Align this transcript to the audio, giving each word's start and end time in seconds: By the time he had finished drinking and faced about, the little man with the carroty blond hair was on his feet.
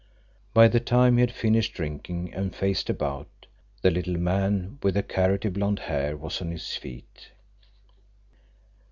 By 0.55 0.67
the 0.67 0.79
time 0.79 1.17
he 1.17 1.21
had 1.21 1.31
finished 1.31 1.75
drinking 1.75 2.33
and 2.33 2.55
faced 2.55 2.89
about, 2.89 3.27
the 3.83 3.91
little 3.91 4.17
man 4.17 4.79
with 4.81 4.95
the 4.95 5.03
carroty 5.03 5.49
blond 5.49 5.77
hair 5.77 6.17
was 6.17 6.41
on 6.41 6.49
his 6.49 6.75
feet. 6.75 7.29